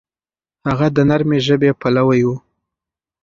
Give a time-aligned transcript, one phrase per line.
[0.67, 2.29] هغه د نرمې ژبې پلوی و.